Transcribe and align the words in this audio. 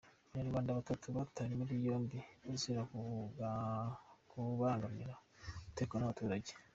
Abanyarwanda 0.27 0.77
batatu 0.79 1.07
batawe 1.17 1.53
muri 1.59 1.73
yombi 1.85 2.17
bazira 2.45 2.81
kubangamira 4.29 5.13
umutekano 5.61 6.01
w'abaturage. 6.03 6.51